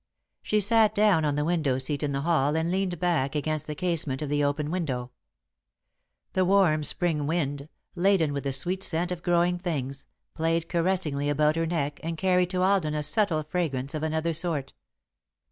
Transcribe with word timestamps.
She 0.41 0.59
sat 0.61 0.95
down 0.95 1.25
on 1.25 1.35
the 1.35 1.45
window 1.45 1.77
seat 1.77 2.01
in 2.01 2.11
the 2.11 2.21
hall 2.21 2.55
and 2.55 2.71
leaned 2.71 2.97
back 2.99 3.35
against 3.35 3.67
the 3.67 3.75
casement 3.75 4.23
of 4.23 4.29
the 4.29 4.43
open 4.43 4.71
window. 4.71 5.11
The 6.33 6.43
warm 6.43 6.81
Spring 6.81 7.27
wind, 7.27 7.69
laden 7.93 8.33
with 8.33 8.45
the 8.45 8.51
sweet 8.51 8.81
scent 8.81 9.11
of 9.11 9.21
growing 9.21 9.59
things, 9.59 10.07
played 10.33 10.67
caressingly 10.69 11.29
about 11.29 11.55
her 11.55 11.67
neck 11.67 11.99
and 12.01 12.17
carried 12.17 12.49
to 12.49 12.63
Alden 12.63 12.95
a 12.95 13.03
subtle 13.03 13.43
fragrance 13.43 13.93
of 13.93 14.01
another 14.01 14.33
sort. 14.33 14.73